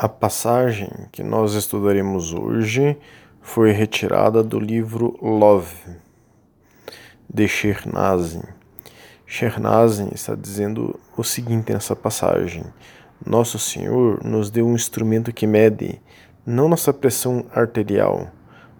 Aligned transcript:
A 0.00 0.08
passagem 0.08 0.88
que 1.10 1.24
nós 1.24 1.54
estudaremos 1.54 2.32
hoje 2.32 2.96
foi 3.42 3.72
retirada 3.72 4.44
do 4.44 4.60
livro 4.60 5.18
Love, 5.20 5.96
de 7.28 7.48
Shernazin. 7.48 8.44
Shernazin 9.26 10.10
está 10.14 10.36
dizendo 10.36 11.00
o 11.16 11.24
seguinte 11.24 11.72
nessa 11.72 11.96
passagem: 11.96 12.62
Nosso 13.26 13.58
Senhor 13.58 14.22
nos 14.22 14.52
deu 14.52 14.68
um 14.68 14.76
instrumento 14.76 15.32
que 15.32 15.48
mede 15.48 16.00
não 16.46 16.68
nossa 16.68 16.92
pressão 16.92 17.46
arterial, 17.52 18.28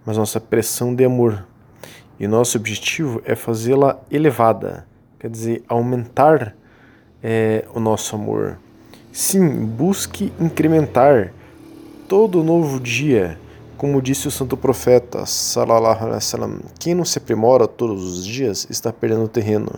mas 0.06 0.16
nossa 0.16 0.40
pressão 0.40 0.94
de 0.94 1.04
amor. 1.04 1.44
E 2.20 2.28
nosso 2.28 2.56
objetivo 2.56 3.20
é 3.24 3.34
fazê-la 3.34 4.00
elevada, 4.08 4.86
quer 5.18 5.28
dizer, 5.28 5.64
aumentar 5.66 6.54
é, 7.20 7.66
o 7.74 7.80
nosso 7.80 8.14
amor 8.14 8.56
Sim, 9.12 9.64
busque 9.64 10.32
incrementar 10.38 11.32
todo 12.08 12.44
novo 12.44 12.78
dia. 12.78 13.38
Como 13.76 14.02
disse 14.02 14.28
o 14.28 14.30
santo 14.30 14.56
profeta, 14.56 15.24
sallallahu 15.24 16.04
alaihi 16.04 16.14
wasallam, 16.14 16.60
quem 16.78 16.94
não 16.94 17.04
se 17.04 17.18
aprimora 17.18 17.66
todos 17.66 18.02
os 18.04 18.26
dias 18.26 18.66
está 18.68 18.92
perdendo 18.92 19.28
terreno. 19.28 19.70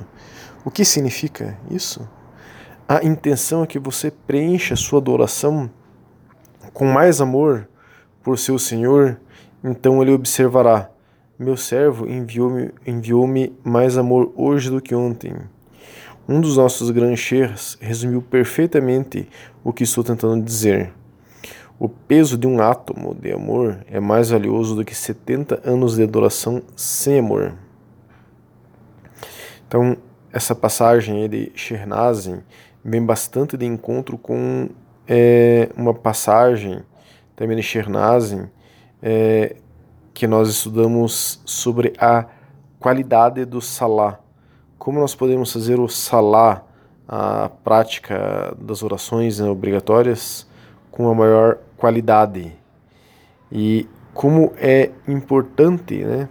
O 0.65 0.71
que 0.71 0.85
significa 0.85 1.59
isso? 1.71 2.09
A 2.89 3.05
intenção 3.05 3.63
é 3.63 3.67
que 3.67 3.79
você 3.79 4.11
preencha 4.11 4.75
sua 4.75 4.99
adoração 4.99 5.71
com 6.73 6.87
mais 6.87 7.21
amor 7.21 7.69
por 8.23 8.39
seu 8.39 8.59
Senhor, 8.59 9.21
então 9.63 10.03
ele 10.03 10.13
observará: 10.13 10.91
meu 11.39 11.57
servo 11.57 12.09
enviou-me 12.09 12.71
enviou 12.87 13.29
mais 13.63 13.97
amor 13.97 14.33
hoje 14.37 14.71
do 14.71 14.81
que 14.81 14.95
ontem. 14.95 15.35
Um 16.31 16.41
dos 16.41 16.57
nossos 16.57 16.93
granchers 16.93 17.77
resumiu 17.81 18.23
perfeitamente 18.23 19.29
o 19.65 19.73
que 19.73 19.83
estou 19.83 20.05
tentando 20.05 20.41
dizer. 20.45 20.93
O 21.77 21.89
peso 21.89 22.39
de 22.39 22.47
um 22.47 22.63
átomo 22.63 23.17
de 23.17 23.33
amor 23.33 23.85
é 23.89 23.99
mais 23.99 24.31
valioso 24.31 24.77
do 24.77 24.85
que 24.85 24.95
70 24.95 25.61
anos 25.69 25.97
de 25.97 26.05
adoração 26.05 26.63
sem 26.77 27.19
amor. 27.19 27.55
Então, 29.67 29.97
essa 30.33 30.55
passagem 30.55 31.29
de 31.29 31.51
Shernazin 31.57 32.45
vem 32.85 33.05
bastante 33.05 33.57
de 33.57 33.67
encontro 33.67 34.17
com 34.17 34.69
é, 35.09 35.69
uma 35.77 35.93
passagem 35.93 36.85
também 37.35 37.57
de 37.57 37.63
Shernazin 37.65 38.49
é, 39.03 39.57
que 40.15 40.29
nós 40.29 40.49
estudamos 40.49 41.43
sobre 41.45 41.93
a 41.99 42.27
qualidade 42.79 43.45
do 43.45 43.61
salá 43.61 44.21
como 44.81 44.99
nós 44.99 45.15
podemos 45.15 45.53
fazer 45.53 45.79
o 45.79 45.87
salá, 45.89 46.65
a 47.07 47.51
prática 47.63 48.57
das 48.59 48.83
orações 48.83 49.39
né, 49.39 49.47
obrigatórias, 49.47 50.49
com 50.91 51.11
a 51.11 51.15
maior 51.15 51.59
qualidade. 51.77 52.51
E 53.53 53.87
como 54.15 54.55
é 54.57 54.91
importante, 55.07 56.03
né? 56.03 56.31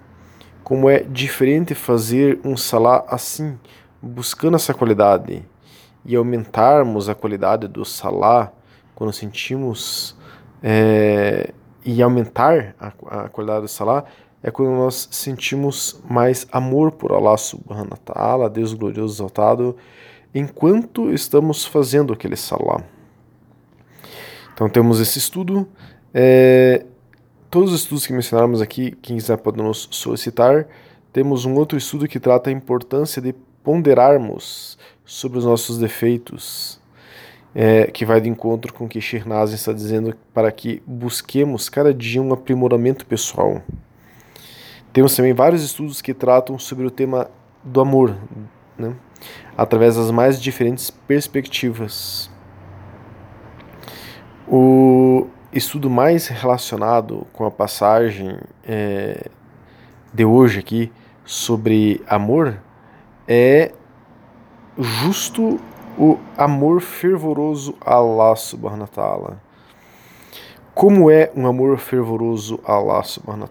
Como 0.63 0.89
é 0.89 1.01
diferente 1.03 1.75
fazer 1.75 2.39
um 2.43 2.57
salá 2.57 3.05
assim, 3.07 3.55
buscando 4.01 4.55
essa 4.55 4.73
qualidade 4.73 5.45
e 6.03 6.15
aumentarmos 6.15 7.07
a 7.07 7.13
qualidade 7.13 7.67
do 7.67 7.85
salá 7.85 8.51
quando 8.95 9.13
sentimos 9.13 10.17
é, 10.63 11.53
e 11.85 12.01
aumentar 12.01 12.73
a, 12.79 13.25
a 13.25 13.29
qualidade 13.29 13.61
do 13.61 13.67
salá 13.67 14.05
é 14.41 14.49
quando 14.49 14.71
nós 14.71 15.07
sentimos 15.11 16.01
mais 16.09 16.47
amor 16.51 16.91
por 16.91 17.11
Allah 17.11 17.37
subhanahu 17.37 17.91
wa 17.91 17.97
ta'ala, 17.97 18.49
Deus 18.49 18.73
glorioso 18.73 19.15
exaltado, 19.15 19.75
enquanto 20.33 21.11
estamos 21.11 21.65
fazendo 21.65 22.13
aquele 22.13 22.35
salam. 22.35 22.83
Então 24.53 24.69
temos 24.69 24.99
esse 24.99 25.17
estudo. 25.17 25.67
É, 26.13 26.85
todos 27.49 27.73
os 27.73 27.81
estudos 27.81 28.07
que 28.07 28.13
mencionamos 28.13 28.61
aqui, 28.61 28.91
quem 29.01 29.17
quiser 29.17 29.37
pode 29.37 29.57
nos 29.57 29.87
solicitar. 29.91 30.67
Temos 31.11 31.45
um 31.45 31.55
outro 31.55 31.77
estudo 31.77 32.07
que 32.07 32.19
trata 32.19 32.49
a 32.49 32.53
importância 32.53 33.21
de 33.21 33.33
ponderarmos 33.63 34.77
sobre 35.03 35.39
os 35.39 35.45
nossos 35.45 35.77
defeitos, 35.77 36.79
é, 37.53 37.87
que 37.87 38.05
vai 38.05 38.21
de 38.21 38.29
encontro 38.29 38.73
com 38.73 38.85
o 38.85 38.87
que 38.87 39.01
Shirnazin 39.01 39.55
está 39.55 39.73
dizendo 39.73 40.15
para 40.33 40.51
que 40.51 40.83
busquemos 40.85 41.67
cada 41.67 41.93
dia 41.93 42.21
um 42.21 42.31
aprimoramento 42.31 43.05
pessoal. 43.05 43.61
Temos 44.99 45.15
também 45.15 45.31
vários 45.31 45.63
estudos 45.63 46.01
que 46.01 46.13
tratam 46.13 46.59
sobre 46.59 46.85
o 46.85 46.91
tema 46.91 47.31
do 47.63 47.79
amor, 47.79 48.17
né? 48.77 48.93
através 49.57 49.95
das 49.95 50.11
mais 50.11 50.41
diferentes 50.41 50.89
perspectivas. 50.91 52.29
O 54.45 55.27
estudo 55.53 55.89
mais 55.89 56.27
relacionado 56.27 57.25
com 57.31 57.45
a 57.45 57.49
passagem 57.49 58.39
é, 58.67 59.29
de 60.13 60.25
hoje 60.25 60.59
aqui 60.59 60.91
sobre 61.23 62.03
amor 62.05 62.61
é 63.25 63.71
justo 64.77 65.61
o 65.97 66.17
amor 66.37 66.81
fervoroso 66.81 67.73
a 67.79 67.93
Allah 67.93 68.35
subhanahu. 68.35 69.37
Como 70.75 71.09
é 71.09 71.31
um 71.37 71.47
amor 71.47 71.77
fervoroso 71.77 72.59
a 72.65 72.73
Allah 72.73 73.01
subhanahu? 73.03 73.47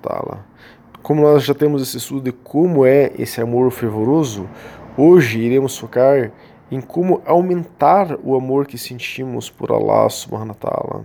Como 1.08 1.22
nós 1.22 1.42
já 1.42 1.54
temos 1.54 1.80
esse 1.80 1.96
estudo 1.96 2.24
de 2.24 2.32
como 2.32 2.84
é 2.84 3.10
esse 3.18 3.40
amor 3.40 3.70
fervoroso, 3.70 4.46
hoje 4.94 5.38
iremos 5.38 5.78
focar 5.78 6.30
em 6.70 6.82
como 6.82 7.22
aumentar 7.24 8.18
o 8.22 8.36
amor 8.36 8.66
que 8.66 8.76
sentimos 8.76 9.48
por 9.48 9.72
Allah 9.72 10.06
subhanahu 10.10 10.48
wa 10.48 10.54
ta'ala. 10.54 11.04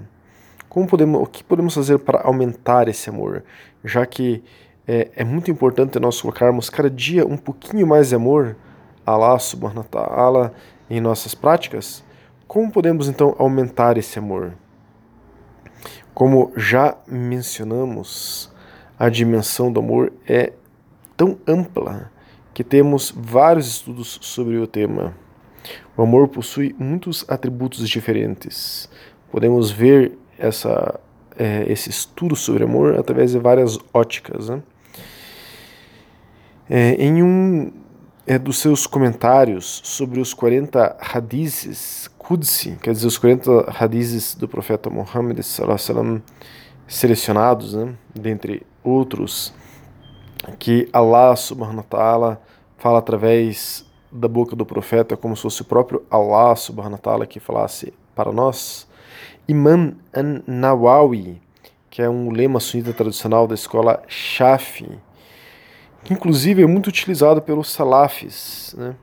Como 0.67 0.85
podemos, 0.87 1.21
o 1.21 1.25
que 1.25 1.41
podemos 1.41 1.73
fazer 1.73 1.99
para 1.99 2.19
aumentar 2.21 2.89
esse 2.89 3.09
amor? 3.09 3.45
Já 3.81 4.05
que 4.05 4.43
é, 4.85 5.09
é 5.15 5.23
muito 5.23 5.49
importante 5.49 5.97
nós 6.01 6.19
colocarmos 6.19 6.69
cada 6.69 6.89
dia 6.89 7.25
um 7.25 7.37
pouquinho 7.37 7.87
mais 7.87 8.09
de 8.09 8.15
amor 8.15 8.57
a 9.05 9.11
Allah 9.13 9.39
subhanahu 9.39 9.85
wa 9.89 10.01
ta'ala 10.01 10.53
em 10.89 10.99
nossas 10.99 11.33
práticas, 11.33 12.03
como 12.45 12.69
podemos 12.69 13.07
então 13.07 13.37
aumentar 13.39 13.97
esse 13.97 14.19
amor? 14.19 14.51
Como 16.13 16.51
já 16.57 16.97
mencionamos, 17.07 18.52
a 18.97 19.09
dimensão 19.09 19.71
do 19.71 19.79
amor 19.79 20.13
é 20.27 20.53
tão 21.17 21.37
ampla 21.47 22.11
que 22.53 22.63
temos 22.63 23.13
vários 23.15 23.67
estudos 23.67 24.19
sobre 24.21 24.57
o 24.57 24.67
tema. 24.67 25.15
O 25.97 26.03
amor 26.03 26.27
possui 26.27 26.75
muitos 26.77 27.25
atributos 27.27 27.87
diferentes. 27.89 28.89
Podemos 29.31 29.71
ver 29.71 30.17
essa, 30.37 30.99
é, 31.37 31.65
esse 31.71 31.89
estudo 31.89 32.35
sobre 32.35 32.63
amor 32.63 32.99
através 32.99 33.31
de 33.31 33.39
várias 33.39 33.79
óticas. 33.93 34.49
Né? 34.49 34.61
É, 36.69 36.91
em 36.95 37.23
um 37.23 37.71
é, 38.25 38.37
dos 38.37 38.59
seus 38.59 38.87
comentários 38.87 39.81
sobre 39.83 40.19
os 40.19 40.33
40 40.33 40.97
hadizes 40.99 42.09
Qudsi, 42.17 42.77
quer 42.81 42.93
dizer, 42.93 43.07
os 43.07 43.17
40 43.17 43.73
hadizes 43.77 44.33
do 44.33 44.47
profeta 44.47 44.89
Muhammad 44.89 45.37
selecionados, 46.87 47.73
né, 47.73 47.93
dentre 48.15 48.65
outros 48.83 49.53
que 50.59 50.89
Allah 50.91 51.35
subhanahu 51.35 51.77
wa 51.77 51.83
ta'ala 51.83 52.41
fala 52.77 52.99
através 52.99 53.85
da 54.11 54.27
boca 54.27 54.55
do 54.55 54.65
profeta 54.65 55.15
como 55.17 55.35
se 55.35 55.41
fosse 55.41 55.61
o 55.61 55.65
próprio 55.65 56.03
Allah 56.09 56.55
subhanahu 56.55 56.93
wa 56.93 56.97
ta'ala 56.97 57.25
que 57.25 57.39
falasse 57.39 57.93
para 58.15 58.31
nós. 58.31 58.87
Imam 59.47 59.95
an-Nawawi, 60.13 61.41
que 61.89 62.01
é 62.01 62.09
um 62.09 62.31
lema 62.31 62.59
sunita 62.59 62.93
tradicional 62.93 63.47
da 63.47 63.55
escola 63.55 64.03
Shafi, 64.07 64.99
que 66.03 66.13
inclusive 66.13 66.63
é 66.63 66.65
muito 66.65 66.87
utilizado 66.87 67.41
pelos 67.41 67.71
salafis, 67.71 68.75
né, 68.77 68.95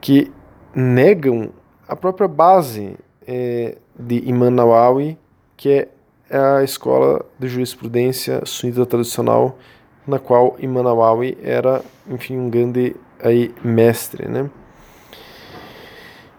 que 0.00 0.32
negam 0.74 1.50
a 1.88 1.96
própria 1.96 2.28
base 2.28 2.96
é, 3.26 3.78
de 3.98 4.28
Imam 4.28 4.50
Nawawi, 4.50 5.18
que 5.56 5.70
é 5.70 5.88
é 6.28 6.38
a 6.38 6.64
escola 6.64 7.24
de 7.38 7.48
jurisprudência 7.48 8.42
sunita 8.44 8.84
tradicional, 8.84 9.58
na 10.06 10.18
qual 10.18 10.56
Imam 10.58 10.82
Nawawi 10.82 11.36
era, 11.42 11.82
enfim, 12.08 12.36
um 12.36 12.50
grande 12.50 12.94
aí, 13.20 13.54
mestre, 13.62 14.28
né? 14.28 14.50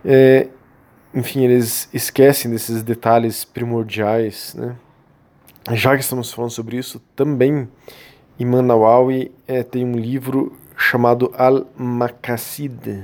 É, 0.06 0.48
enfim, 1.14 1.44
eles 1.44 1.90
esquecem 1.94 2.52
desses 2.52 2.84
detalhes 2.84 3.44
primordiais, 3.44 4.54
né? 4.56 4.76
Já 5.74 5.96
que 5.96 6.04
estamos 6.04 6.32
falando 6.32 6.52
sobre 6.52 6.78
isso, 6.78 7.02
também 7.16 7.68
Imam 8.40 8.62
Nawawi 8.62 9.32
é, 9.48 9.64
tem 9.64 9.84
um 9.84 9.98
livro 9.98 10.56
chamado 10.78 11.34
Al-Maqasid, 11.36 13.04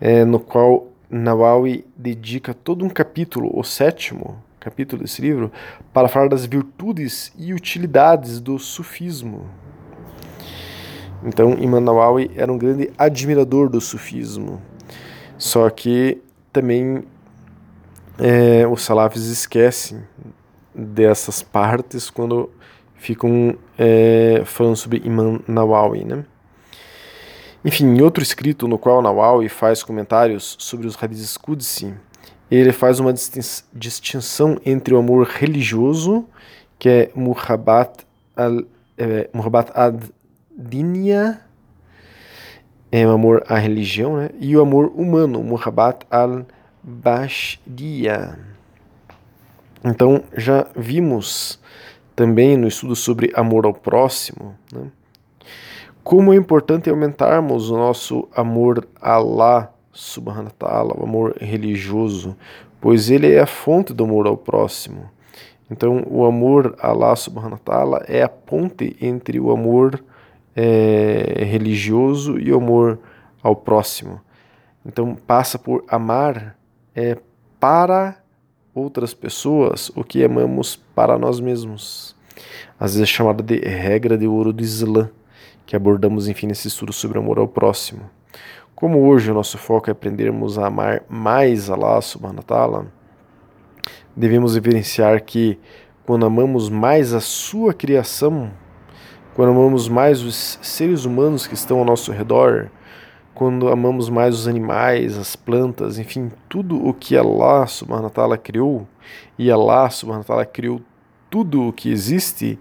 é, 0.00 0.24
no 0.24 0.40
qual 0.40 0.88
Nawawi 1.08 1.84
dedica 1.96 2.52
todo 2.52 2.84
um 2.84 2.88
capítulo, 2.88 3.50
o 3.56 3.62
sétimo, 3.62 4.42
capítulo 4.60 5.02
desse 5.02 5.22
livro, 5.22 5.50
para 5.92 6.08
falar 6.08 6.28
das 6.28 6.44
virtudes 6.44 7.32
e 7.38 7.52
utilidades 7.52 8.40
do 8.40 8.58
sufismo. 8.58 9.46
Então, 11.24 11.56
Nawawi 11.80 12.30
era 12.36 12.52
um 12.52 12.58
grande 12.58 12.90
admirador 12.96 13.68
do 13.68 13.80
sufismo. 13.80 14.60
Só 15.38 15.68
que 15.70 16.22
também 16.52 17.04
é, 18.18 18.66
os 18.66 18.82
salafis 18.82 19.26
esquecem 19.26 20.02
dessas 20.74 21.42
partes 21.42 22.10
quando 22.10 22.50
ficam 22.94 23.56
é, 23.78 24.42
falando 24.44 24.76
sobre 24.76 25.02
Imam 25.04 25.40
Nawawi, 25.46 26.04
né? 26.04 26.24
Enfim, 27.64 27.86
em 27.86 28.00
outro 28.00 28.22
escrito 28.22 28.68
no 28.68 28.78
qual 28.78 29.02
Nawawi 29.02 29.48
faz 29.48 29.82
comentários 29.82 30.56
sobre 30.58 30.86
os 30.86 30.96
hadiths 31.02 31.36
Qudsi, 31.36 31.94
ele 32.50 32.72
faz 32.72 32.98
uma 33.00 33.12
distinção 33.72 34.58
entre 34.64 34.94
o 34.94 34.98
amor 34.98 35.26
religioso, 35.26 36.24
que 36.78 36.88
é 36.88 37.10
Muhabbat 37.14 38.06
al 38.36 38.62
é, 38.98 39.28
ad-Dinya, 39.74 41.42
é 42.90 43.06
o 43.06 43.10
amor 43.10 43.44
à 43.48 43.56
religião, 43.56 44.16
né? 44.16 44.30
e 44.38 44.56
o 44.56 44.62
amor 44.62 44.90
humano, 44.94 45.42
Muhabbat 45.42 46.06
al-Bashdiya. 46.10 48.38
Então, 49.84 50.24
já 50.36 50.66
vimos 50.74 51.60
também 52.14 52.56
no 52.56 52.68
estudo 52.68 52.96
sobre 52.96 53.30
amor 53.34 53.66
ao 53.66 53.74
próximo, 53.74 54.56
né? 54.72 54.90
como 56.02 56.32
é 56.32 56.36
importante 56.36 56.88
aumentarmos 56.88 57.68
o 57.68 57.76
nosso 57.76 58.26
amor 58.34 58.88
a 59.00 59.12
Allah 59.14 59.75
subhanahu 59.96 60.52
o 60.98 61.02
amor 61.02 61.36
religioso, 61.40 62.36
pois 62.80 63.10
ele 63.10 63.32
é 63.32 63.40
a 63.40 63.46
fonte 63.46 63.92
do 63.92 64.04
amor 64.04 64.26
ao 64.26 64.36
próximo. 64.36 65.10
Então, 65.70 66.04
o 66.08 66.24
amor 66.24 66.76
a 66.78 66.90
Allah 66.90 67.16
subhanahu 67.16 67.58
é 68.06 68.22
a 68.22 68.28
ponte 68.28 68.96
entre 69.00 69.40
o 69.40 69.50
amor 69.50 70.04
é, 70.54 71.44
religioso 71.44 72.38
e 72.38 72.52
o 72.52 72.56
amor 72.58 72.98
ao 73.42 73.56
próximo. 73.56 74.20
Então, 74.84 75.14
passa 75.14 75.58
por 75.58 75.84
amar 75.88 76.56
é, 76.94 77.18
para 77.58 78.16
outras 78.74 79.14
pessoas 79.14 79.90
o 79.96 80.04
que 80.04 80.22
amamos 80.22 80.76
para 80.94 81.18
nós 81.18 81.40
mesmos. 81.40 82.14
Às 82.78 82.94
vezes 82.94 83.08
é 83.08 83.12
chamada 83.12 83.42
de 83.42 83.56
regra 83.58 84.18
de 84.18 84.26
ouro 84.26 84.52
do 84.52 84.62
Islã, 84.62 85.10
que 85.64 85.74
abordamos, 85.74 86.28
enfim, 86.28 86.46
nesse 86.46 86.68
estudo 86.68 86.92
sobre 86.92 87.18
amor 87.18 87.38
ao 87.38 87.48
próximo. 87.48 88.15
Como 88.76 89.08
hoje 89.08 89.30
o 89.30 89.34
nosso 89.34 89.56
foco 89.56 89.88
é 89.88 89.92
aprendermos 89.92 90.58
a 90.58 90.66
amar 90.66 91.02
mais 91.08 91.70
Allah 91.70 91.98
subhanahu 92.02 92.44
wa 92.46 92.84
devemos 94.14 94.54
evidenciar 94.54 95.24
que 95.24 95.58
quando 96.04 96.26
amamos 96.26 96.68
mais 96.68 97.14
a 97.14 97.20
sua 97.20 97.72
criação, 97.72 98.50
quando 99.34 99.52
amamos 99.52 99.88
mais 99.88 100.22
os 100.22 100.58
seres 100.60 101.06
humanos 101.06 101.46
que 101.46 101.54
estão 101.54 101.78
ao 101.78 101.86
nosso 101.86 102.12
redor, 102.12 102.70
quando 103.34 103.68
amamos 103.68 104.10
mais 104.10 104.34
os 104.34 104.46
animais, 104.46 105.16
as 105.16 105.34
plantas, 105.34 105.98
enfim, 105.98 106.30
tudo 106.46 106.86
o 106.86 106.92
que 106.92 107.16
Allah 107.16 107.66
subhanahu 107.66 108.12
wa 108.14 108.36
criou, 108.36 108.86
e 109.38 109.50
Allah 109.50 109.88
subhanahu 109.88 110.46
criou 110.52 110.82
tudo 111.30 111.68
o 111.68 111.72
que 111.72 111.90
existe, 111.90 112.58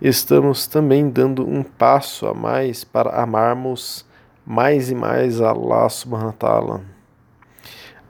estamos 0.00 0.66
também 0.66 1.10
dando 1.10 1.46
um 1.46 1.62
passo 1.62 2.26
a 2.26 2.32
mais 2.32 2.84
para 2.84 3.22
amarmos 3.22 4.07
mais 4.48 4.90
e 4.90 4.94
mais 4.94 5.42
Allah 5.42 5.90
subhanahu 5.90 6.28
wa 6.28 6.32
ta'ala. 6.32 6.80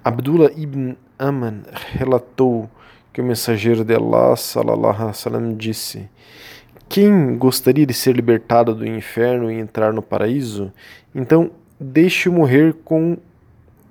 Abdullah 0.05 0.53
ibn 0.55 0.95
Aman 1.19 1.65
relatou 1.95 2.71
que 3.13 3.21
o 3.21 3.25
mensageiro 3.25 3.85
de 3.85 3.93
Allah 3.93 4.37
sallallahu 4.37 4.95
alaihi 4.95 5.07
wasallam 5.07 5.57
disse: 5.57 6.09
Quem 6.89 7.37
gostaria 7.37 7.85
de 7.85 7.93
ser 7.93 8.15
libertado 8.15 8.73
do 8.73 8.87
inferno 8.87 9.51
e 9.51 9.59
entrar 9.59 9.93
no 9.93 10.01
paraíso, 10.01 10.73
então 11.13 11.51
deixe-o 11.81 12.33
morrer 12.33 12.73
com 12.85 13.17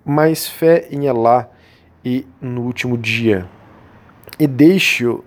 mais 0.06 0.48
fé 0.48 0.88
em 0.90 1.10
Allah 1.10 1.52
e 2.06 2.26
no 2.40 2.62
último 2.62 2.98
dia. 2.98 3.46
E 4.40 4.48
deixe-o 4.48 5.22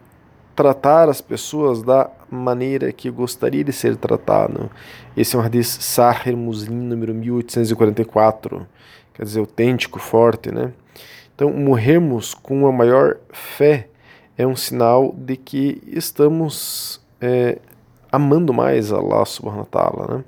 tratar 0.57 1.11
as 1.11 1.21
pessoas 1.21 1.83
da 1.83 2.11
maneira 2.31 2.93
que 2.93 3.11
gostaria 3.11 3.65
de 3.65 3.73
ser 3.73 3.97
tratado. 3.97 4.71
Esse 5.17 5.37
é 5.37 5.39
um 5.39 5.43
hadith 5.43 5.65
Sahih 5.65 6.37
Muslim 6.37 6.77
número 6.77 7.15
1844, 7.15 8.67
quer 9.15 9.25
dizer, 9.25 9.41
autêntico, 9.41 9.99
forte, 9.99 10.53
né? 10.53 10.73
Então, 11.35 11.51
morrermos 11.53 12.35
com 12.35 12.67
a 12.67 12.73
maior 12.73 13.17
fé 13.33 13.89
é 14.37 14.47
um 14.47 14.55
sinal 14.55 15.15
de 15.17 15.37
que 15.37 15.83
estamos 15.87 17.01
é, 17.21 17.59
amando 18.13 18.53
mais 18.53 18.93
Allah 18.93 19.25
subhanahu 19.25 19.61
wa 19.61 19.67
ta'ala. 19.67 20.19
Né? 20.19 20.25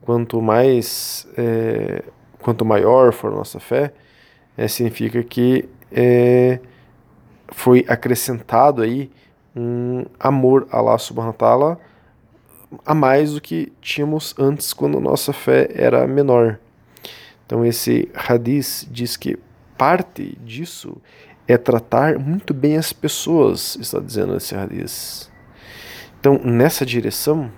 Quanto 0.00 0.40
mais, 0.40 1.26
é, 1.36 2.02
quanto 2.40 2.64
maior 2.64 3.12
for 3.12 3.32
a 3.32 3.36
nossa 3.36 3.60
fé, 3.60 3.92
é, 4.56 4.66
significa 4.66 5.22
que 5.22 5.68
é, 5.92 6.58
foi 7.48 7.84
acrescentado 7.88 8.82
aí 8.82 9.10
um 9.58 10.04
amor 10.20 10.68
a 10.70 10.78
Allah 10.78 10.98
subhanahu 10.98 11.32
wa 11.32 11.38
ta'ala 11.38 11.80
a 12.84 12.94
mais 12.94 13.32
do 13.32 13.40
que 13.40 13.72
tínhamos 13.80 14.34
antes 14.38 14.72
quando 14.72 15.00
nossa 15.00 15.32
fé 15.32 15.68
era 15.74 16.06
menor. 16.06 16.58
Então 17.46 17.64
esse 17.64 18.08
hadith 18.14 18.86
diz 18.90 19.16
que 19.16 19.38
parte 19.76 20.36
disso 20.44 20.96
é 21.46 21.56
tratar 21.56 22.18
muito 22.18 22.52
bem 22.52 22.76
as 22.76 22.92
pessoas, 22.92 23.76
está 23.80 23.98
dizendo 23.98 24.36
esse 24.36 24.54
hadith. 24.54 25.30
Então, 26.20 26.38
nessa 26.44 26.84
direção, 26.84 27.50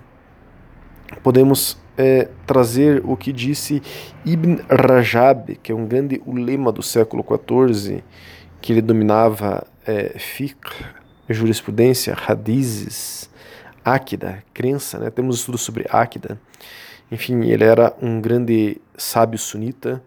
podemos 1.23 1.76
é, 1.99 2.29
trazer 2.47 3.02
o 3.05 3.17
que 3.17 3.32
disse 3.32 3.82
Ibn 4.25 4.58
Rajab, 4.69 5.56
que 5.56 5.73
é 5.73 5.75
um 5.75 5.87
grande 5.87 6.23
ulema 6.25 6.70
do 6.70 6.82
século 6.82 7.25
XIV, 7.25 8.05
que 8.61 8.73
ele 8.73 8.82
dominava 8.82 9.67
é, 9.85 10.19
fiqh, 10.19 10.70
jurisprudência, 11.35 12.17
hadizes, 12.27 13.31
Akida, 13.85 14.44
crença, 14.53 14.99
né? 14.99 15.11
temos 15.11 15.38
estudos 15.38 15.62
sobre 15.62 15.87
Akida. 15.88 16.38
Enfim, 17.11 17.44
ele 17.44 17.65
era 17.65 17.94
um 18.00 18.21
grande 18.21 18.81
sábio 18.97 19.38
sunita. 19.38 20.03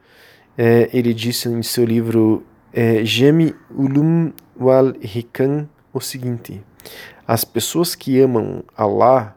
É, 0.58 0.90
ele 0.94 1.14
disse 1.14 1.50
em 1.50 1.64
seu 1.64 1.84
livro 1.84 2.46
é, 2.72 3.04
Jemi 3.04 3.56
Ulum 3.72 4.32
Wal 4.60 4.94
Hikam 5.02 5.68
o 5.92 6.00
seguinte: 6.00 6.62
as 7.28 7.44
pessoas 7.44 7.96
que 7.96 8.20
amam 8.20 8.64
Allah 8.78 9.36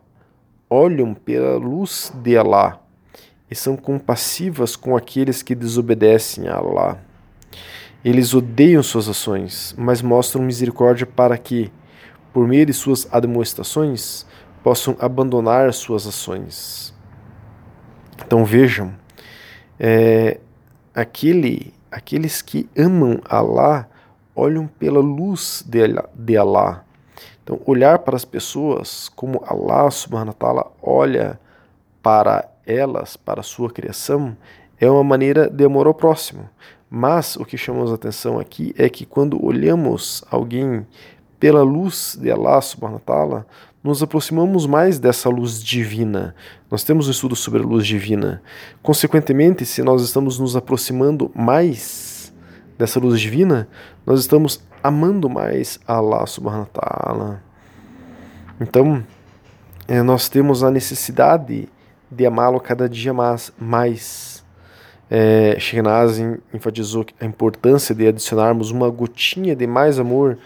olham 0.68 1.14
pela 1.14 1.56
luz 1.56 2.12
de 2.14 2.36
Allah 2.36 2.80
e 3.50 3.54
são 3.54 3.76
compassivas 3.76 4.74
com 4.76 4.96
aqueles 4.96 5.42
que 5.42 5.54
desobedecem 5.54 6.48
a 6.48 6.56
Allah. 6.56 7.05
Eles 8.06 8.32
odeiam 8.34 8.84
suas 8.84 9.08
ações, 9.08 9.74
mas 9.76 10.00
mostram 10.00 10.40
misericórdia 10.40 11.04
para 11.04 11.36
que, 11.36 11.72
por 12.32 12.46
meio 12.46 12.64
de 12.64 12.72
suas 12.72 13.12
admoestações, 13.12 14.24
possam 14.62 14.96
abandonar 15.00 15.72
suas 15.74 16.06
ações. 16.06 16.94
Então 18.24 18.44
vejam, 18.44 18.94
é, 19.76 20.38
aquele 20.94 21.74
aqueles 21.90 22.42
que 22.42 22.68
amam 22.78 23.20
Allah 23.28 23.88
olham 24.36 24.68
pela 24.68 25.00
luz 25.00 25.64
de 25.66 26.36
Allah. 26.36 26.84
Então, 27.42 27.60
olhar 27.66 27.98
para 27.98 28.14
as 28.14 28.24
pessoas 28.24 29.08
como 29.08 29.42
Allah 29.44 29.90
subhanahu 29.90 30.28
wa 30.28 30.34
ta'ala 30.34 30.72
olha 30.80 31.40
para 32.00 32.48
elas, 32.64 33.16
para 33.16 33.40
a 33.40 33.44
sua 33.44 33.68
criação, 33.68 34.36
é 34.78 34.88
uma 34.88 35.02
maneira 35.02 35.50
de 35.50 35.64
amor 35.64 35.88
ao 35.88 35.94
próximo. 35.94 36.48
Mas 36.88 37.36
o 37.36 37.44
que 37.44 37.56
chamamos 37.56 37.90
a 37.90 37.94
atenção 37.94 38.38
aqui 38.38 38.74
é 38.78 38.88
que 38.88 39.04
quando 39.04 39.44
olhamos 39.44 40.24
alguém 40.30 40.86
pela 41.38 41.62
luz 41.62 42.16
de 42.20 42.30
Allah 42.30 42.60
subhanahu 42.60 43.00
wa 43.06 43.14
ta'ala, 43.14 43.46
nos 43.82 44.02
aproximamos 44.02 44.66
mais 44.66 44.98
dessa 44.98 45.28
luz 45.28 45.62
divina. 45.62 46.34
Nós 46.70 46.82
temos 46.82 47.06
um 47.06 47.10
estudo 47.10 47.36
sobre 47.36 47.62
a 47.62 47.64
luz 47.64 47.86
divina. 47.86 48.42
Consequentemente, 48.82 49.64
se 49.64 49.82
nós 49.82 50.02
estamos 50.02 50.38
nos 50.38 50.56
aproximando 50.56 51.30
mais 51.34 52.32
dessa 52.76 52.98
luz 52.98 53.20
divina, 53.20 53.68
nós 54.04 54.20
estamos 54.20 54.60
amando 54.82 55.28
mais 55.28 55.78
Allah 55.86 56.26
subhanahu 56.26 56.68
wa 56.72 56.80
ta'ala. 56.82 57.42
Então, 58.60 59.04
é, 59.86 60.02
nós 60.02 60.28
temos 60.28 60.64
a 60.64 60.70
necessidade 60.70 61.68
de 62.10 62.26
amá-lo 62.26 62.60
cada 62.60 62.88
dia 62.88 63.12
mais. 63.12 63.52
mais. 63.58 64.35
É, 65.10 65.56
enfatizou 66.52 67.06
a 67.20 67.24
importância 67.24 67.94
de 67.94 68.08
adicionarmos 68.08 68.70
uma 68.70 68.90
gotinha 68.90 69.54
de 69.54 69.66
mais 69.66 69.98
amor 69.98 70.36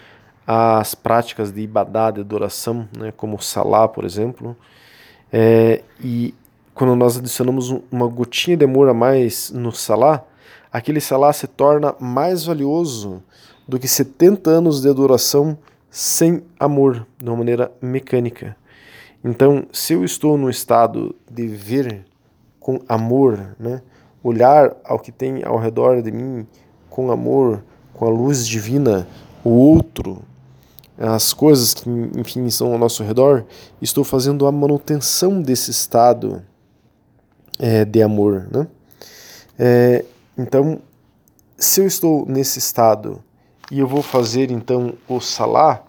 as 0.45 0.95
práticas 0.95 1.51
de 1.51 1.61
ibadá, 1.61 2.11
de 2.11 2.19
adoração, 2.19 2.87
né, 2.97 3.13
como 3.15 3.37
o 3.37 3.41
salá, 3.41 3.87
por 3.87 4.03
exemplo. 4.03 4.55
É, 5.31 5.81
e 6.03 6.33
quando 6.73 6.95
nós 6.95 7.17
adicionamos 7.17 7.69
uma 7.91 8.07
gotinha 8.07 8.57
de 8.57 8.65
amor 8.65 8.89
a 8.89 8.93
mais 8.93 9.51
no 9.51 9.71
salá, 9.71 10.23
aquele 10.71 10.99
salá 10.99 11.31
se 11.31 11.47
torna 11.47 11.95
mais 11.99 12.43
valioso 12.43 13.23
do 13.67 13.79
que 13.79 13.87
70 13.87 14.49
anos 14.49 14.81
de 14.81 14.89
adoração 14.89 15.57
sem 15.89 16.43
amor, 16.59 17.05
de 17.17 17.29
uma 17.29 17.37
maneira 17.37 17.71
mecânica. 17.81 18.55
Então, 19.23 19.65
se 19.71 19.93
eu 19.93 20.03
estou 20.03 20.37
no 20.37 20.49
estado 20.49 21.15
de 21.29 21.47
ver 21.47 22.05
com 22.59 22.81
amor, 22.89 23.55
né, 23.59 23.81
olhar 24.23 24.75
ao 24.83 24.99
que 24.99 25.11
tem 25.11 25.43
ao 25.43 25.57
redor 25.57 26.01
de 26.01 26.11
mim 26.11 26.45
com 26.89 27.11
amor, 27.11 27.63
com 27.93 28.05
a 28.05 28.09
luz 28.09 28.47
divina, 28.47 29.07
o 29.43 29.49
outro, 29.49 30.21
as 30.97 31.33
coisas 31.33 31.73
que, 31.73 31.89
enfim, 32.15 32.45
estão 32.45 32.71
ao 32.71 32.77
nosso 32.77 33.03
redor, 33.03 33.45
estou 33.81 34.03
fazendo 34.03 34.45
a 34.45 34.51
manutenção 34.51 35.41
desse 35.41 35.71
estado 35.71 36.43
é, 37.57 37.85
de 37.85 38.01
amor. 38.03 38.47
Né? 38.51 38.67
É, 39.57 40.05
então, 40.37 40.79
se 41.57 41.81
eu 41.81 41.87
estou 41.87 42.25
nesse 42.27 42.59
estado 42.59 43.23
e 43.71 43.79
eu 43.79 43.87
vou 43.87 44.01
fazer 44.01 44.51
então 44.51 44.93
o 45.07 45.19
salá, 45.19 45.83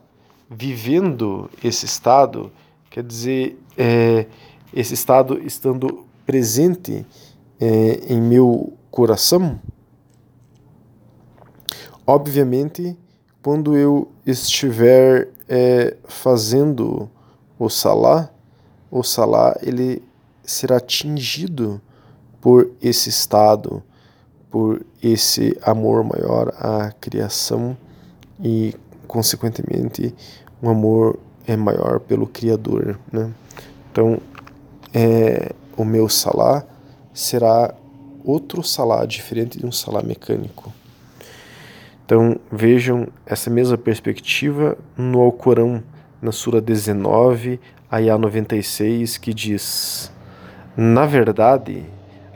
vivendo 0.50 1.50
esse 1.62 1.86
estado, 1.86 2.52
quer 2.90 3.02
dizer, 3.02 3.58
é, 3.76 4.26
esse 4.72 4.94
estado 4.94 5.42
estando 5.42 6.06
presente 6.24 7.04
é, 7.62 8.12
em 8.12 8.20
meu 8.20 8.72
coração, 8.90 9.60
obviamente 12.04 12.98
quando 13.40 13.76
eu 13.76 14.10
estiver 14.26 15.28
é, 15.48 15.96
fazendo 16.04 17.08
o 17.56 17.68
salá, 17.68 18.30
o 18.90 19.04
salá 19.04 19.56
ele 19.62 20.02
será 20.42 20.78
atingido 20.78 21.80
por 22.40 22.68
esse 22.82 23.08
estado, 23.08 23.80
por 24.50 24.84
esse 25.00 25.56
amor 25.62 26.02
maior 26.02 26.52
à 26.58 26.90
criação 27.00 27.76
e, 28.40 28.74
consequentemente, 29.06 30.12
um 30.60 30.68
amor 30.68 31.16
é 31.46 31.56
maior 31.56 32.00
pelo 32.00 32.26
Criador. 32.26 32.98
Né? 33.12 33.32
Então, 33.90 34.18
é, 34.92 35.52
o 35.76 35.84
meu 35.84 36.08
salá 36.08 36.66
será 37.12 37.74
outro 38.24 38.62
salá, 38.62 39.04
diferente 39.04 39.58
de 39.58 39.66
um 39.66 39.72
salá 39.72 40.02
mecânico. 40.02 40.72
Então 42.04 42.38
vejam 42.50 43.08
essa 43.24 43.48
mesma 43.48 43.78
perspectiva 43.78 44.76
no 44.96 45.20
Alcorão, 45.20 45.82
na 46.20 46.32
Sura 46.32 46.60
19, 46.60 47.60
Ayah 47.90 48.18
96, 48.18 49.18
que 49.18 49.32
diz: 49.32 50.12
Na 50.76 51.06
verdade, 51.06 51.84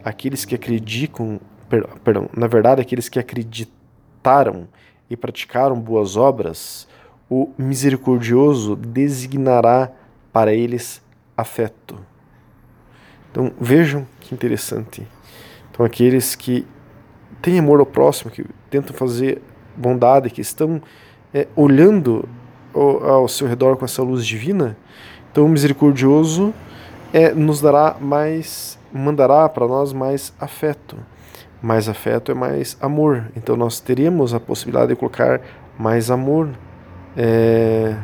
aqueles 0.04 0.44
que 0.44 0.54
acreditam, 0.54 1.40
perdão, 2.02 2.28
na 2.36 2.46
verdade, 2.46 2.80
aqueles 2.80 3.08
que 3.08 3.18
acreditaram 3.18 4.68
e 5.08 5.16
praticaram 5.16 5.78
boas 5.78 6.16
obras, 6.16 6.88
o 7.28 7.50
misericordioso 7.58 8.76
designará 8.76 9.90
para 10.32 10.54
eles 10.54 11.02
afeto. 11.36 11.98
Então 13.36 13.52
vejam 13.60 14.06
que 14.18 14.34
interessante. 14.34 15.06
Então 15.70 15.84
aqueles 15.84 16.34
que 16.34 16.66
têm 17.42 17.58
amor 17.58 17.80
ao 17.80 17.84
próximo, 17.84 18.30
que 18.30 18.46
tentam 18.70 18.96
fazer 18.96 19.42
bondade, 19.76 20.30
que 20.30 20.40
estão 20.40 20.80
é, 21.34 21.46
olhando 21.54 22.26
ao, 22.72 23.06
ao, 23.06 23.28
seu 23.28 23.46
redor 23.46 23.76
com 23.76 23.84
essa 23.84 24.02
luz 24.02 24.24
divina, 24.24 24.74
então 25.30 25.44
o 25.44 25.48
misericordioso 25.50 26.54
é, 27.12 27.34
nos 27.34 27.60
dará 27.60 27.98
mais, 28.00 28.78
mandará 28.90 29.46
para 29.50 29.66
nós 29.68 29.92
mais 29.92 30.32
afeto. 30.40 30.96
Mais 31.60 31.90
afeto 31.90 32.32
é 32.32 32.34
mais 32.34 32.74
amor. 32.80 33.30
Então 33.36 33.54
nós 33.54 33.80
teremos 33.80 34.32
a 34.32 34.40
possibilidade 34.40 34.94
de 34.94 34.96
colocar 34.96 35.42
mais 35.78 36.10
amor 36.10 36.48
é, 37.14 37.94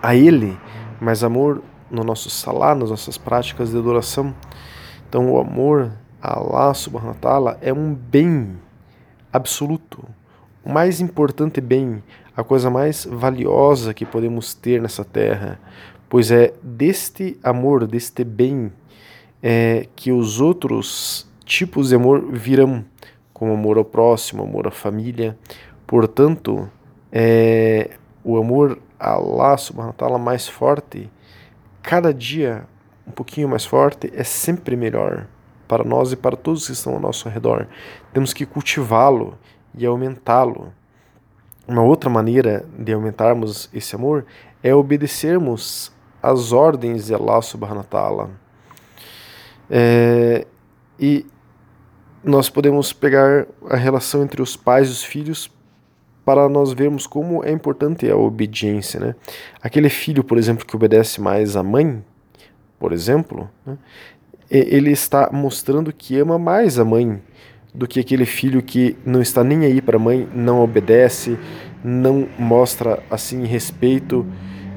a 0.00 0.14
Ele, 0.14 0.56
mais 1.00 1.24
amor 1.24 1.60
no 1.90 2.02
nosso 2.02 2.30
salá, 2.30 2.74
nas 2.74 2.90
nossas 2.90 3.18
práticas 3.18 3.70
de 3.70 3.78
adoração. 3.78 4.34
Então 5.08 5.30
o 5.30 5.38
amor 5.38 5.92
a 6.20 6.38
Allah 6.38 6.74
subhanahu 6.74 7.14
wa 7.14 7.20
ta'ala 7.20 7.58
é 7.60 7.72
um 7.72 7.94
bem 7.94 8.56
absoluto 9.32 10.04
o 10.64 10.72
mais 10.72 10.98
importante 10.98 11.60
bem, 11.60 12.02
a 12.34 12.42
coisa 12.42 12.70
mais 12.70 13.04
valiosa 13.04 13.92
que 13.92 14.06
podemos 14.06 14.54
ter 14.54 14.80
nessa 14.80 15.04
terra, 15.04 15.60
pois 16.08 16.30
é 16.30 16.54
deste 16.62 17.38
amor, 17.42 17.86
deste 17.86 18.24
bem, 18.24 18.72
é, 19.42 19.86
que 19.94 20.10
os 20.10 20.40
outros 20.40 21.28
tipos 21.44 21.90
de 21.90 21.96
amor 21.96 22.32
virão, 22.32 22.82
como 23.34 23.52
amor 23.52 23.76
ao 23.76 23.84
próximo, 23.84 24.42
amor 24.42 24.66
à 24.66 24.70
família. 24.70 25.36
Portanto, 25.86 26.66
é, 27.12 27.90
o 28.24 28.38
amor 28.38 28.78
a 28.98 29.10
Allah 29.10 29.58
subhanahu 29.58 29.90
wa 29.90 29.94
ta'ala 29.98 30.18
mais 30.18 30.48
forte, 30.48 31.10
cada 31.84 32.12
dia 32.14 32.66
um 33.06 33.10
pouquinho 33.10 33.48
mais 33.48 33.64
forte, 33.64 34.10
é 34.14 34.24
sempre 34.24 34.74
melhor 34.74 35.26
para 35.68 35.84
nós 35.84 36.12
e 36.12 36.16
para 36.16 36.36
todos 36.36 36.66
que 36.66 36.72
estão 36.72 36.94
ao 36.94 37.00
nosso 37.00 37.28
redor. 37.28 37.68
Temos 38.12 38.32
que 38.32 38.46
cultivá-lo 38.46 39.38
e 39.76 39.84
aumentá-lo. 39.84 40.72
Uma 41.68 41.82
outra 41.82 42.08
maneira 42.08 42.64
de 42.78 42.92
aumentarmos 42.92 43.68
esse 43.72 43.94
amor 43.94 44.24
é 44.62 44.74
obedecermos 44.74 45.92
às 46.22 46.52
ordens 46.52 47.06
de 47.06 47.14
Allah 47.14 47.42
subhanahu 47.42 47.86
wa. 47.92 48.30
É, 49.70 50.46
e 50.98 51.26
nós 52.22 52.48
podemos 52.48 52.92
pegar 52.92 53.46
a 53.68 53.76
relação 53.76 54.22
entre 54.22 54.40
os 54.40 54.56
pais 54.56 54.88
e 54.88 54.92
os 54.92 55.04
filhos 55.04 55.50
para 56.24 56.48
nós 56.48 56.72
vermos 56.72 57.06
como 57.06 57.44
é 57.44 57.52
importante 57.52 58.08
a 58.10 58.16
obediência. 58.16 58.98
Né? 58.98 59.14
Aquele 59.62 59.88
filho, 59.88 60.24
por 60.24 60.38
exemplo, 60.38 60.64
que 60.64 60.74
obedece 60.74 61.20
mais 61.20 61.56
à 61.56 61.62
mãe, 61.62 62.02
por 62.78 62.92
exemplo, 62.92 63.48
né? 63.66 63.76
ele 64.50 64.90
está 64.90 65.30
mostrando 65.32 65.92
que 65.92 66.18
ama 66.18 66.38
mais 66.38 66.78
a 66.78 66.84
mãe 66.84 67.20
do 67.74 67.88
que 67.88 67.98
aquele 67.98 68.24
filho 68.24 68.62
que 68.62 68.96
não 69.04 69.20
está 69.20 69.42
nem 69.42 69.64
aí 69.64 69.82
para 69.82 69.96
a 69.96 70.00
mãe, 70.00 70.28
não 70.32 70.62
obedece, 70.62 71.36
não 71.82 72.28
mostra 72.38 73.02
assim 73.10 73.44
respeito 73.44 74.24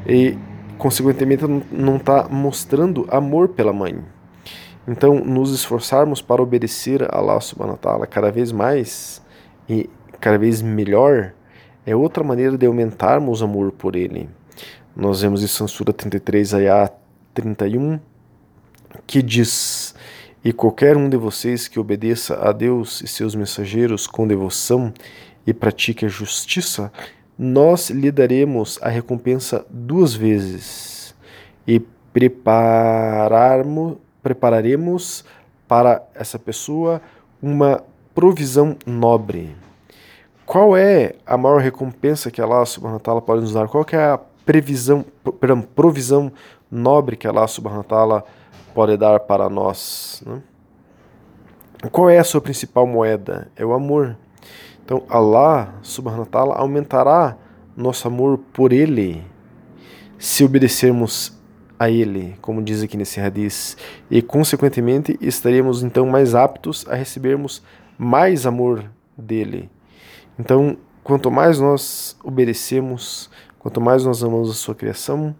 e 0.05 0.37
consequentemente 0.77 1.43
não 1.71 1.97
está 1.97 2.27
mostrando 2.27 3.07
amor 3.09 3.49
pela 3.49 3.71
mãe. 3.71 4.03
Então, 4.87 5.15
nos 5.19 5.53
esforçarmos 5.53 6.21
para 6.21 6.41
obedecer 6.41 7.03
a 7.03 7.17
Allah 7.17 7.39
subhanahu 7.41 7.73
wa 7.73 7.77
ta'ala 7.77 8.07
cada 8.07 8.31
vez 8.31 8.51
mais 8.51 9.21
e 9.69 9.89
cada 10.19 10.37
vez 10.37 10.61
melhor 10.61 11.33
é 11.85 11.95
outra 11.95 12.23
maneira 12.23 12.57
de 12.57 12.65
aumentarmos 12.65 13.41
amor 13.41 13.71
por 13.71 13.95
ele. 13.95 14.29
Nós 14.95 15.21
vemos 15.21 15.43
em 15.43 15.67
Sura 15.67 15.93
33, 15.93 16.55
ayah 16.55 16.91
31, 17.33 17.99
que 19.05 19.21
diz: 19.21 19.95
e 20.43 20.53
qualquer 20.53 20.95
um 20.95 21.09
de 21.09 21.17
vocês 21.17 21.67
que 21.67 21.79
obedeça 21.79 22.39
a 22.41 22.51
Deus 22.51 23.01
e 23.01 23.07
seus 23.07 23.35
mensageiros 23.35 24.07
com 24.07 24.27
devoção 24.27 24.93
e 25.45 25.53
pratique 25.53 26.05
a 26.05 26.07
justiça, 26.07 26.91
nós 27.37 27.89
lhe 27.89 28.09
daremos 28.11 28.79
a 28.81 28.89
recompensa 28.89 29.65
duas 29.69 30.13
vezes 30.13 31.13
e 31.67 31.81
prepararmos, 32.13 33.97
prepararemos 34.23 35.25
para 35.67 36.01
essa 36.15 36.39
pessoa 36.39 37.01
uma 37.41 37.83
provisão 38.15 38.77
nobre. 38.85 39.66
Qual 40.47 40.75
é 40.75 41.13
a 41.25 41.37
maior 41.37 41.61
recompensa 41.61 42.31
que 42.31 42.41
Allah 42.41 42.65
subhanahu 42.65 42.97
wa 42.97 43.03
ta'ala 43.03 43.21
pode 43.21 43.41
nos 43.41 43.53
dar? 43.53 43.67
Qual 43.67 43.85
é 43.91 43.97
a 43.97 44.17
previsão, 44.17 45.05
perdão, 45.41 45.61
provisão 45.61 46.31
nobre 46.71 47.17
que 47.17 47.27
Allah 47.27 47.45
subhanahu 47.47 47.79
wa 47.79 47.83
ta'ala 47.83 48.23
pode 48.73 48.95
dar 48.95 49.19
para 49.19 49.49
nós. 49.49 50.23
Né? 50.25 50.41
Qual 51.91 52.09
é 52.09 52.17
a 52.17 52.23
sua 52.23 52.39
principal 52.39 52.87
moeda? 52.87 53.51
É 53.57 53.65
o 53.65 53.73
amor. 53.73 54.15
Então, 54.85 55.03
Allah 55.09 55.75
subhanahu 55.81 56.21
wa 56.21 56.27
ta'ala 56.27 56.55
aumentará 56.55 57.37
nosso 57.75 58.07
amor 58.07 58.39
por 58.53 58.71
Ele 58.71 59.21
se 60.17 60.45
obedecermos 60.45 61.37
a 61.77 61.89
Ele, 61.89 62.37
como 62.41 62.63
diz 62.63 62.81
aqui 62.81 62.95
nesse 62.95 63.19
hadith, 63.19 63.75
e 64.09 64.21
consequentemente 64.21 65.17
estaremos 65.19 65.83
então 65.83 66.07
mais 66.07 66.33
aptos 66.33 66.87
a 66.87 66.95
recebermos 66.95 67.61
mais 67.97 68.45
amor 68.45 68.85
dele. 69.17 69.69
Então, 70.39 70.77
quanto 71.03 71.31
mais 71.31 71.59
nós 71.59 72.17
obedecemos, 72.23 73.29
quanto 73.59 73.81
mais 73.81 74.05
nós 74.05 74.23
amamos 74.23 74.49
a 74.49 74.53
sua 74.53 74.75
criação, 74.75 75.35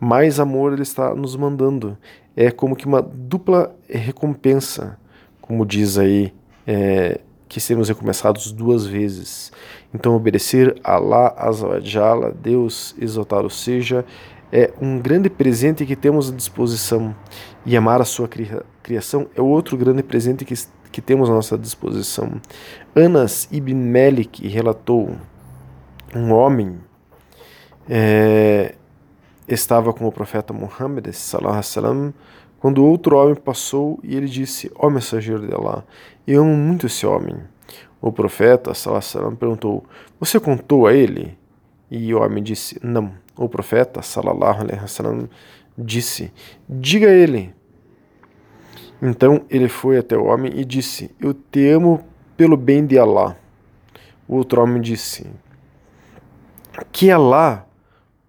mais 0.00 0.38
amor 0.38 0.72
ele 0.72 0.82
está 0.82 1.14
nos 1.14 1.34
mandando 1.36 1.98
é 2.40 2.52
como 2.52 2.76
que 2.76 2.86
uma 2.86 3.02
dupla 3.02 3.74
recompensa, 3.88 4.96
como 5.40 5.66
diz 5.66 5.98
aí, 5.98 6.32
é, 6.64 7.20
que 7.48 7.60
seremos 7.60 7.88
recompensados 7.88 8.52
duas 8.52 8.86
vezes. 8.86 9.50
Então, 9.92 10.14
obedecer 10.14 10.78
a 10.84 10.94
Allah 10.94 11.34
Azawajala, 11.36 12.30
Deus 12.30 12.94
exaltado 12.96 13.50
seja, 13.50 14.04
é 14.52 14.72
um 14.80 15.00
grande 15.00 15.28
presente 15.28 15.84
que 15.84 15.96
temos 15.96 16.30
à 16.30 16.32
disposição. 16.32 17.12
E 17.66 17.76
amar 17.76 18.00
a 18.00 18.04
sua 18.04 18.28
criação 18.84 19.26
é 19.34 19.42
outro 19.42 19.76
grande 19.76 20.04
presente 20.04 20.44
que, 20.44 20.54
que 20.98 21.02
temos 21.02 21.30
à 21.30 21.32
nossa 21.32 21.56
disposição. 21.56 22.40
Anas 22.92 23.48
ibn 23.52 23.72
Malik 23.72 24.48
relatou 24.48 25.12
um 26.12 26.32
homem 26.32 26.76
é, 27.88 28.74
estava 29.46 29.92
com 29.92 30.08
o 30.08 30.10
profeta 30.10 30.52
Muhammad 30.52 31.06
sallam, 31.12 32.12
quando 32.58 32.84
outro 32.84 33.16
homem 33.16 33.36
passou 33.36 34.00
e 34.02 34.16
ele 34.16 34.26
disse: 34.26 34.72
Ó 34.74 34.88
oh, 34.88 34.90
mensageiro 34.90 35.46
de 35.46 35.54
Allah, 35.54 35.84
eu 36.26 36.42
amo 36.42 36.56
muito 36.56 36.86
esse 36.86 37.06
homem. 37.06 37.36
O 38.00 38.10
profeta 38.10 38.74
sallam, 38.74 39.36
perguntou: 39.36 39.84
Você 40.18 40.40
contou 40.40 40.88
a 40.88 40.92
ele? 40.92 41.38
E 41.88 42.12
o 42.12 42.20
homem 42.20 42.42
disse: 42.42 42.76
Não. 42.82 43.12
O 43.36 43.48
profeta, 43.48 44.00
wasallam, 44.00 45.28
disse: 45.78 46.32
Diga 46.68 47.06
a 47.06 47.12
ele. 47.12 47.54
Então 49.00 49.42
ele 49.48 49.68
foi 49.68 49.98
até 49.98 50.16
o 50.16 50.24
homem 50.24 50.52
e 50.54 50.64
disse: 50.64 51.14
Eu 51.20 51.32
te 51.32 51.68
amo 51.68 52.04
pelo 52.36 52.56
bem 52.56 52.84
de 52.84 52.98
Allah. 52.98 53.36
O 54.26 54.36
outro 54.36 54.62
homem 54.62 54.80
disse: 54.80 55.26
Que 56.92 57.10
Allah, 57.10 57.66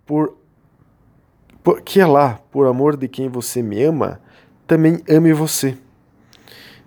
por, 0.05 0.37
por 1.63 1.81
que 1.81 1.99
Allah, 1.99 2.39
por 2.51 2.67
amor 2.67 2.95
de 2.95 3.07
quem 3.07 3.27
você 3.29 3.61
me 3.61 3.83
ama, 3.83 4.21
também 4.67 5.01
ame 5.09 5.33
você. 5.33 5.77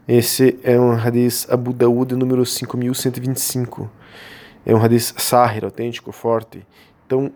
Esse 0.06 0.58
é 0.64 0.78
um 0.78 0.92
hadith 0.92 1.46
Abu 1.48 1.72
Daud 1.72 2.14
número 2.16 2.44
5125. 2.44 3.90
É 4.64 4.74
um 4.74 4.82
hadith 4.82 5.14
sahir, 5.16 5.64
autêntico, 5.64 6.10
forte. 6.12 6.66
Então, 7.06 7.32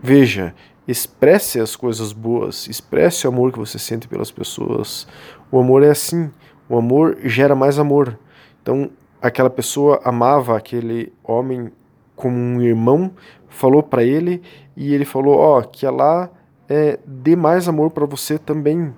veja, 0.00 0.54
expresse 0.86 1.60
as 1.60 1.76
coisas 1.76 2.12
boas, 2.12 2.66
expresse 2.66 3.26
o 3.26 3.30
amor 3.30 3.52
que 3.52 3.58
você 3.58 3.78
sente 3.78 4.08
pelas 4.08 4.30
pessoas. 4.30 5.06
O 5.50 5.58
amor 5.58 5.82
é 5.82 5.90
assim, 5.90 6.30
o 6.68 6.76
amor 6.76 7.18
gera 7.24 7.54
mais 7.54 7.78
amor. 7.78 8.18
Então, 8.62 8.90
aquela 9.20 9.50
pessoa 9.50 10.00
amava 10.04 10.56
aquele 10.56 11.12
homem 11.24 11.70
como 12.14 12.36
um 12.36 12.60
irmão, 12.60 13.12
falou 13.48 13.82
para 13.82 14.02
ele 14.02 14.42
e 14.76 14.92
ele 14.94 15.04
falou: 15.04 15.38
Ó, 15.38 15.58
oh, 15.58 15.62
que 15.62 15.86
Allah 15.86 16.30
é, 16.68 16.98
dê 17.06 17.34
mais 17.34 17.68
amor 17.68 17.90
para 17.90 18.04
você 18.04 18.38
também 18.38 18.92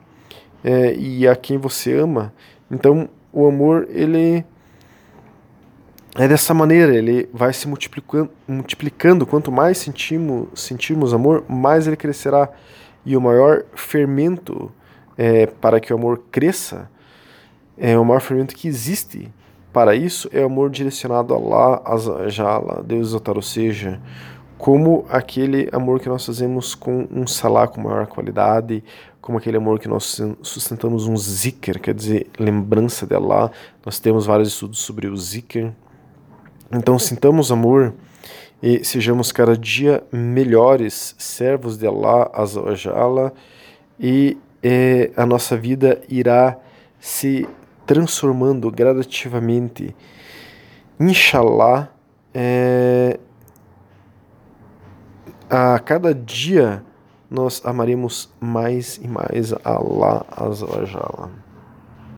é, 0.64 0.94
e 0.94 1.28
a 1.28 1.36
quem 1.36 1.58
você 1.58 1.94
ama. 1.94 2.32
Então, 2.70 3.08
o 3.32 3.46
amor, 3.46 3.86
ele 3.90 4.44
é 6.16 6.26
dessa 6.26 6.52
maneira, 6.52 6.94
ele 6.94 7.28
vai 7.32 7.52
se 7.52 7.68
multiplicando, 7.68 8.30
multiplicando. 8.48 9.26
Quanto 9.26 9.52
mais 9.52 9.78
sentimos, 9.78 10.48
sentirmos 10.54 11.14
amor, 11.14 11.44
mais 11.48 11.86
ele 11.86 11.96
crescerá. 11.96 12.48
E 13.06 13.16
o 13.16 13.20
maior 13.20 13.64
fermento 13.74 14.70
é, 15.16 15.46
para 15.46 15.80
que 15.80 15.92
o 15.92 15.96
amor 15.96 16.22
cresça, 16.30 16.90
é 17.76 17.98
o 17.98 18.04
maior 18.04 18.20
fermento 18.20 18.54
que 18.54 18.68
existe 18.68 19.30
para 19.72 19.94
isso 19.94 20.28
é 20.32 20.42
o 20.42 20.46
amor 20.46 20.68
direcionado 20.68 21.32
a 21.32 21.36
Allah, 21.36 21.82
a 21.86 22.28
Jala, 22.28 22.82
Deus 22.82 23.08
exaltado, 23.08 23.38
ou 23.38 23.42
seja, 23.42 24.00
como 24.58 25.06
aquele 25.08 25.68
amor 25.72 26.00
que 26.00 26.08
nós 26.08 26.26
fazemos 26.26 26.74
com 26.74 27.06
um 27.10 27.24
salá 27.24 27.68
com 27.68 27.80
maior 27.80 28.08
qualidade, 28.08 28.82
como 29.20 29.38
aquele 29.38 29.58
amor 29.58 29.78
que 29.78 29.86
nós 29.86 30.20
sustentamos 30.42 31.06
um 31.06 31.16
zikr, 31.16 31.78
quer 31.78 31.94
dizer, 31.94 32.26
lembrança 32.36 33.06
de 33.06 33.14
Allah. 33.14 33.52
Nós 33.86 34.00
temos 34.00 34.26
vários 34.26 34.48
estudos 34.48 34.80
sobre 34.80 35.06
o 35.06 35.16
zikr. 35.16 35.72
Então, 36.72 36.98
sintamos 36.98 37.52
amor 37.52 37.94
e 38.60 38.84
sejamos 38.84 39.30
cada 39.30 39.56
dia 39.56 40.02
melhores 40.10 41.14
servos 41.16 41.78
de 41.78 41.86
Allah 41.86 42.28
Azawajala 42.34 43.32
e 44.00 44.36
é, 44.62 45.10
a 45.16 45.24
nossa 45.24 45.56
vida 45.56 46.00
irá 46.08 46.58
se 46.98 47.48
transformando 47.86 48.70
gradativamente. 48.70 49.94
Inshallah, 50.98 51.88
é, 52.34 53.18
a 55.48 55.78
cada 55.78 56.14
dia 56.14 56.84
nós 57.30 57.62
amaremos 57.64 58.32
mais 58.40 58.96
e 58.96 59.08
mais 59.08 59.52
Allah 59.64 60.24
Azawajala. 60.30 61.49